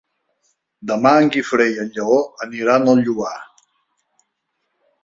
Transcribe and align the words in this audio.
Demà 0.91 1.11
en 1.25 1.29
Guifré 1.35 1.67
i 1.75 1.77
en 1.83 1.93
Lleó 1.99 2.17
aniran 2.49 2.91
al 2.95 3.07
Lloar. 3.11 3.39